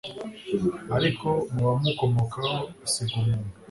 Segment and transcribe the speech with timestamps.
[0.97, 2.53] ariko mu bamukomokaho
[2.85, 3.49] asiga umuntu